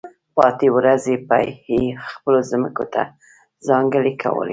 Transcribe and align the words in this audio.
پاتې 0.35 0.67
ورځې 0.77 1.15
به 1.27 1.39
یې 1.69 1.81
خپلو 2.11 2.39
ځمکو 2.51 2.85
ته 2.93 3.01
ځانګړې 3.67 4.13
کولې. 4.23 4.49